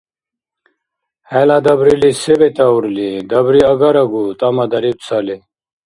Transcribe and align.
—ХӀела 1.29 1.57
дабрилис 1.65 2.17
се 2.23 2.33
бетаурли? 2.39 3.09
Дабри 3.29 3.61
агарагу!— 3.71 4.23
тӀамадариб 4.39 4.97
цали. 5.05 5.37